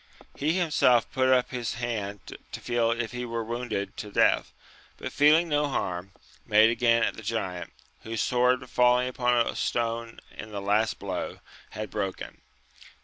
He 0.35 0.53
himself 0.57 1.11
put 1.11 1.29
up 1.29 1.51
his 1.51 1.75
hand 1.75 2.21
to 2.53 2.59
feel 2.59 2.89
if 2.89 3.11
he 3.11 3.23
were 3.23 3.43
wounded 3.43 3.95
to 3.97 4.11
death, 4.11 4.51
but 4.97 5.11
feeling 5.11 5.47
no 5.47 5.67
harm, 5.67 6.11
made 6.43 6.71
again 6.71 7.03
at 7.03 7.13
the 7.13 7.21
giant, 7.21 7.71
whose 8.01 8.23
sword 8.23 8.67
falling 8.67 9.07
upon 9.09 9.45
a 9.45 9.55
stone 9.55 10.19
in 10.35 10.51
the 10.51 10.59
last 10.59 10.97
blow 10.97 11.39
had 11.77 11.91
broken. 11.91 12.41